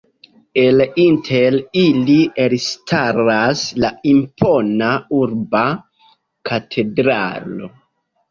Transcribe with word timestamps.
El 0.59 0.79
inter 1.01 1.57
ili 1.81 2.15
elstaras 2.45 3.61
la 3.85 3.91
impona 4.13 4.89
urba 5.19 5.63
katedralo. 6.51 7.71